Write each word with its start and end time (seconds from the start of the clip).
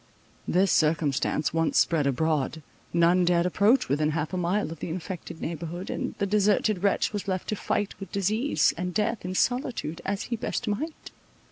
This 0.47 0.71
circumstance 0.71 1.53
once 1.53 1.77
spread 1.77 2.07
abroad, 2.07 2.63
none 2.91 3.23
dared 3.23 3.45
approach 3.45 3.87
within 3.87 4.09
half 4.09 4.33
a 4.33 4.35
mile 4.37 4.71
of 4.71 4.79
the 4.79 4.89
infected 4.89 5.39
neighbourhood, 5.41 5.91
and 5.91 6.15
the 6.17 6.25
deserted 6.25 6.81
wretch 6.81 7.13
was 7.13 7.27
left 7.27 7.47
to 7.49 7.55
fight 7.55 7.93
with 7.99 8.11
disease 8.11 8.73
and 8.75 8.95
death 8.95 9.23
in 9.23 9.35
solitude, 9.35 10.01
as 10.03 10.23
he 10.23 10.35
best 10.35 10.67
might. 10.67 11.11